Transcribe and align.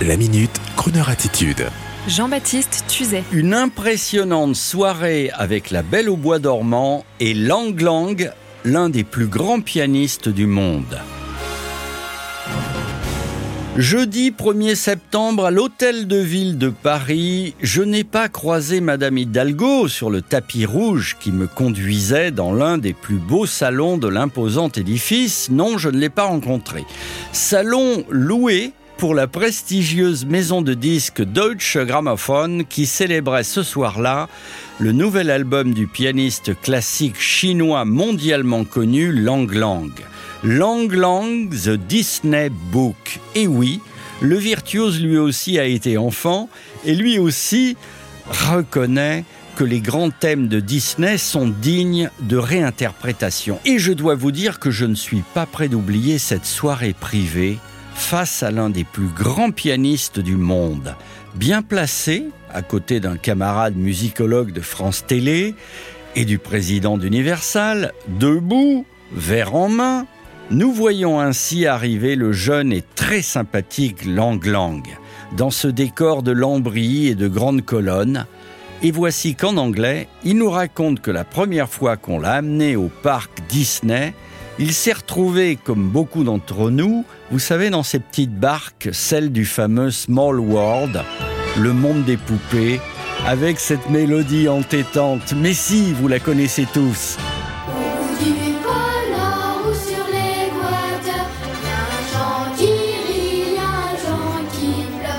La 0.00 0.16
minute, 0.16 0.50
Kroneur 0.74 1.10
attitude. 1.10 1.66
Jean-Baptiste 2.08 2.84
Tuzet. 2.88 3.22
Une 3.30 3.54
impressionnante 3.54 4.56
soirée 4.56 5.30
avec 5.34 5.70
la 5.70 5.82
Belle 5.82 6.08
au 6.08 6.16
Bois 6.16 6.40
dormant 6.40 7.04
et 7.20 7.34
Lang 7.34 7.80
Lang, 7.80 8.32
l'un 8.64 8.88
des 8.88 9.04
plus 9.04 9.28
grands 9.28 9.60
pianistes 9.60 10.28
du 10.28 10.46
monde. 10.46 10.98
Jeudi 13.76 14.32
1er 14.32 14.74
septembre, 14.74 15.46
à 15.46 15.50
l'hôtel 15.50 16.08
de 16.08 16.16
ville 16.16 16.58
de 16.58 16.68
Paris, 16.68 17.54
je 17.62 17.82
n'ai 17.82 18.04
pas 18.04 18.28
croisé 18.28 18.80
Madame 18.80 19.18
Hidalgo 19.18 19.86
sur 19.86 20.10
le 20.10 20.20
tapis 20.20 20.66
rouge 20.66 21.16
qui 21.20 21.30
me 21.30 21.46
conduisait 21.46 22.32
dans 22.32 22.52
l'un 22.52 22.76
des 22.76 22.92
plus 22.92 23.18
beaux 23.18 23.46
salons 23.46 23.98
de 23.98 24.08
l'imposant 24.08 24.68
édifice. 24.68 25.48
Non, 25.50 25.78
je 25.78 25.90
ne 25.90 25.98
l'ai 25.98 26.10
pas 26.10 26.24
rencontrée. 26.24 26.84
Salon 27.32 28.04
loué 28.10 28.72
pour 29.02 29.16
la 29.16 29.26
prestigieuse 29.26 30.26
maison 30.26 30.62
de 30.62 30.74
disques 30.74 31.24
Deutsche 31.24 31.76
Grammophon 31.76 32.64
qui 32.68 32.86
célébrait 32.86 33.42
ce 33.42 33.64
soir-là 33.64 34.28
le 34.78 34.92
nouvel 34.92 35.28
album 35.28 35.74
du 35.74 35.88
pianiste 35.88 36.52
classique 36.60 37.20
chinois 37.20 37.84
mondialement 37.84 38.62
connu 38.62 39.10
Lang 39.10 39.50
Lang. 39.50 39.90
Lang 40.44 40.92
Lang, 40.92 41.50
The 41.50 41.70
Disney 41.70 42.48
Book. 42.70 43.18
Et 43.34 43.48
oui, 43.48 43.80
le 44.20 44.36
virtuose 44.36 45.02
lui 45.02 45.18
aussi 45.18 45.58
a 45.58 45.64
été 45.64 45.98
enfant 45.98 46.48
et 46.84 46.94
lui 46.94 47.18
aussi 47.18 47.76
reconnaît 48.52 49.24
que 49.56 49.64
les 49.64 49.80
grands 49.80 50.10
thèmes 50.10 50.46
de 50.46 50.60
Disney 50.60 51.18
sont 51.18 51.48
dignes 51.48 52.08
de 52.20 52.36
réinterprétation. 52.36 53.58
Et 53.64 53.80
je 53.80 53.92
dois 53.92 54.14
vous 54.14 54.30
dire 54.30 54.60
que 54.60 54.70
je 54.70 54.84
ne 54.84 54.94
suis 54.94 55.24
pas 55.34 55.46
prêt 55.46 55.68
d'oublier 55.68 56.18
cette 56.18 56.46
soirée 56.46 56.94
privée 56.94 57.58
face 57.94 58.42
à 58.42 58.50
l'un 58.50 58.70
des 58.70 58.84
plus 58.84 59.08
grands 59.08 59.50
pianistes 59.50 60.20
du 60.20 60.36
monde. 60.36 60.94
Bien 61.34 61.62
placé, 61.62 62.24
à 62.52 62.62
côté 62.62 63.00
d'un 63.00 63.16
camarade 63.16 63.76
musicologue 63.76 64.52
de 64.52 64.60
France 64.60 65.04
Télé 65.06 65.54
et 66.14 66.24
du 66.24 66.38
président 66.38 66.98
d'Universal, 66.98 67.92
debout, 68.08 68.84
verre 69.12 69.54
en 69.54 69.68
main, 69.68 70.06
nous 70.50 70.72
voyons 70.72 71.20
ainsi 71.20 71.66
arriver 71.66 72.16
le 72.16 72.32
jeune 72.32 72.72
et 72.72 72.82
très 72.94 73.22
sympathique 73.22 74.04
Lang 74.04 74.44
Lang, 74.44 74.82
dans 75.36 75.50
ce 75.50 75.68
décor 75.68 76.22
de 76.22 76.32
lambris 76.32 77.06
et 77.06 77.14
de 77.14 77.28
grandes 77.28 77.64
colonnes. 77.64 78.26
Et 78.82 78.90
voici 78.90 79.34
qu'en 79.34 79.56
anglais, 79.56 80.08
il 80.24 80.36
nous 80.36 80.50
raconte 80.50 81.00
que 81.00 81.10
la 81.10 81.24
première 81.24 81.68
fois 81.68 81.96
qu'on 81.96 82.18
l'a 82.18 82.32
amené 82.32 82.76
au 82.76 82.90
parc 83.02 83.30
Disney, 83.48 84.12
il 84.62 84.72
s'est 84.72 84.92
retrouvé, 84.92 85.56
comme 85.56 85.88
beaucoup 85.88 86.22
d'entre 86.22 86.70
nous, 86.70 87.04
vous 87.32 87.40
savez, 87.40 87.68
dans 87.68 87.82
ces 87.82 87.98
petites 87.98 88.38
barques, 88.38 88.90
celle 88.92 89.32
du 89.32 89.44
fameux 89.44 89.90
Small 89.90 90.38
World, 90.38 91.02
le 91.58 91.72
monde 91.72 92.04
des 92.04 92.16
poupées, 92.16 92.80
avec 93.26 93.58
cette 93.58 93.90
mélodie 93.90 94.48
entêtante. 94.48 95.34
Mais 95.36 95.52
si, 95.52 95.92
vous 95.92 96.06
la 96.06 96.20
connaissez 96.20 96.68
tous. 96.72 97.16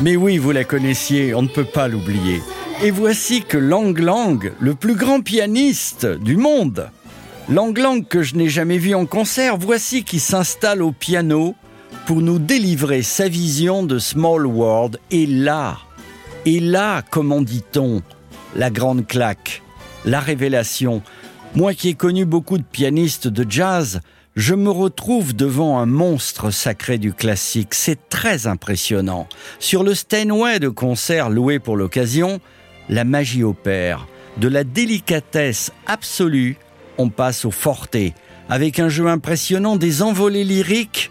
Mais 0.00 0.14
oui, 0.14 0.38
vous 0.38 0.52
la 0.52 0.62
connaissiez, 0.62 1.34
on 1.34 1.42
ne 1.42 1.48
peut 1.48 1.64
pas 1.64 1.88
l'oublier. 1.88 2.40
Et 2.84 2.92
voici 2.92 3.42
que 3.42 3.58
Lang 3.58 3.98
Lang, 3.98 4.52
le 4.60 4.74
plus 4.76 4.94
grand 4.94 5.22
pianiste 5.22 6.06
du 6.06 6.36
monde, 6.36 6.88
Lang 7.50 7.76
Lang 7.76 8.08
que 8.08 8.22
je 8.22 8.36
n'ai 8.36 8.48
jamais 8.48 8.78
vu 8.78 8.94
en 8.94 9.04
concert, 9.04 9.58
voici 9.58 10.02
qui 10.02 10.18
s'installe 10.18 10.80
au 10.80 10.92
piano 10.92 11.54
pour 12.06 12.22
nous 12.22 12.38
délivrer 12.38 13.02
sa 13.02 13.28
vision 13.28 13.82
de 13.82 13.98
Small 13.98 14.46
World. 14.46 14.98
Et 15.10 15.26
là, 15.26 15.76
et 16.46 16.58
là, 16.58 17.02
comment 17.10 17.42
dit-on, 17.42 18.00
la 18.56 18.70
grande 18.70 19.06
claque, 19.06 19.62
la 20.06 20.20
révélation? 20.20 21.02
Moi 21.54 21.74
qui 21.74 21.90
ai 21.90 21.94
connu 21.94 22.24
beaucoup 22.24 22.56
de 22.56 22.64
pianistes 22.64 23.28
de 23.28 23.44
jazz, 23.46 24.00
je 24.36 24.54
me 24.54 24.70
retrouve 24.70 25.36
devant 25.36 25.78
un 25.78 25.86
monstre 25.86 26.50
sacré 26.50 26.96
du 26.96 27.12
classique. 27.12 27.74
C'est 27.74 28.08
très 28.08 28.46
impressionnant. 28.46 29.28
Sur 29.58 29.84
le 29.84 29.94
Steinway 29.94 30.60
de 30.60 30.70
concert 30.70 31.28
loué 31.28 31.58
pour 31.58 31.76
l'occasion, 31.76 32.40
la 32.88 33.04
magie 33.04 33.44
opère. 33.44 34.06
De 34.38 34.48
la 34.48 34.64
délicatesse 34.64 35.72
absolue, 35.86 36.56
on 36.98 37.08
passe 37.08 37.44
au 37.44 37.50
forte, 37.50 37.96
avec 38.48 38.78
un 38.78 38.88
jeu 38.88 39.06
impressionnant 39.06 39.76
des 39.76 40.02
envolées 40.02 40.44
lyriques 40.44 41.10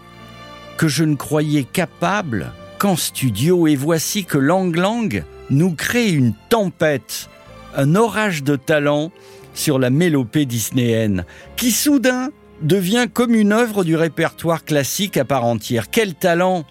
que 0.76 0.88
je 0.88 1.04
ne 1.04 1.14
croyais 1.14 1.64
capable 1.64 2.52
qu'en 2.78 2.96
studio. 2.96 3.66
Et 3.66 3.76
voici 3.76 4.24
que 4.24 4.38
Lang 4.38 4.74
Lang 4.74 5.24
nous 5.50 5.74
crée 5.74 6.10
une 6.10 6.34
tempête, 6.48 7.28
un 7.76 7.94
orage 7.94 8.42
de 8.42 8.56
talent 8.56 9.12
sur 9.54 9.78
la 9.78 9.90
mélopée 9.90 10.46
disneyenne, 10.46 11.24
qui 11.56 11.70
soudain 11.70 12.30
devient 12.62 13.06
comme 13.12 13.34
une 13.34 13.52
œuvre 13.52 13.84
du 13.84 13.96
répertoire 13.96 14.64
classique 14.64 15.16
à 15.16 15.24
part 15.24 15.44
entière. 15.44 15.90
Quel 15.90 16.14
talent 16.14 16.64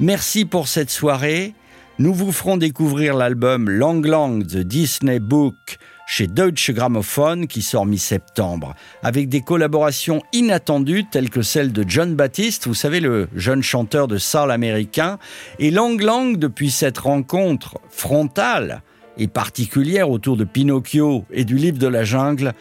Merci 0.00 0.44
pour 0.44 0.68
cette 0.68 0.90
soirée. 0.90 1.54
Nous 1.98 2.14
vous 2.14 2.30
ferons 2.30 2.56
découvrir 2.56 3.16
l'album 3.16 3.68
Lang 3.68 4.04
Lang 4.06 4.46
The 4.46 4.58
Disney 4.58 5.18
Book 5.18 5.78
chez 6.08 6.26
Deutsche 6.26 6.70
Grammophon 6.72 7.44
qui 7.46 7.60
sort 7.60 7.84
mi-septembre, 7.84 8.74
avec 9.02 9.28
des 9.28 9.42
collaborations 9.42 10.22
inattendues 10.32 11.04
telles 11.04 11.28
que 11.28 11.42
celle 11.42 11.70
de 11.70 11.84
John 11.86 12.14
Baptiste, 12.14 12.66
vous 12.66 12.74
savez 12.74 13.00
le 13.00 13.28
jeune 13.36 13.62
chanteur 13.62 14.08
de 14.08 14.16
soul 14.16 14.50
américain, 14.50 15.18
et 15.58 15.70
Lang 15.70 16.00
Lang 16.00 16.38
depuis 16.38 16.70
cette 16.70 16.96
rencontre 16.96 17.78
frontale 17.90 18.82
et 19.18 19.28
particulière 19.28 20.08
autour 20.08 20.38
de 20.38 20.44
Pinocchio 20.44 21.26
et 21.30 21.44
du 21.44 21.56
livre 21.56 21.78
de 21.78 21.86
la 21.86 22.04
jungle, 22.04 22.54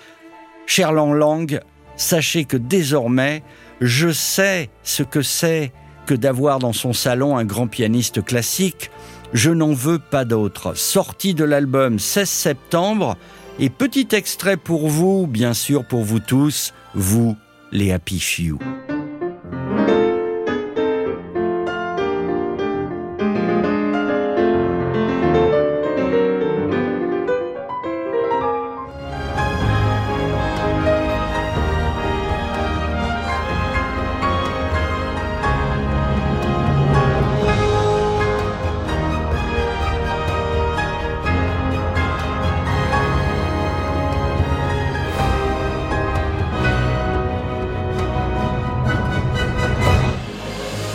cher 0.66 0.92
Lang 0.92 1.16
Lang, 1.16 1.62
sachez 1.96 2.44
que 2.44 2.58
désormais, 2.58 3.44
je 3.80 4.10
sais 4.10 4.70
ce 4.84 5.04
que 5.04 5.22
c'est 5.22 5.72
que 6.06 6.16
d'avoir 6.16 6.60
dans 6.60 6.74
son 6.74 6.92
salon 6.92 7.38
un 7.38 7.46
grand 7.46 7.68
pianiste 7.68 8.24
classique. 8.24 8.92
Je 9.34 9.52
n'en 9.52 9.74
veux 9.74 10.00
pas 10.00 10.26
d'autre. 10.26 10.76
Sortie 10.76 11.34
de 11.34 11.44
l'album 11.44 12.00
16 12.00 12.30
septembre, 12.30 13.18
et 13.60 13.70
petit 13.70 14.08
extrait 14.12 14.58
pour 14.58 14.88
vous, 14.88 15.28
bien 15.28 15.54
sûr 15.54 15.86
pour 15.86 16.04
vous 16.04 16.20
tous, 16.20 16.74
vous, 16.94 17.36
les 17.72 17.92
Happy 17.92 18.20
Few. 18.20 18.58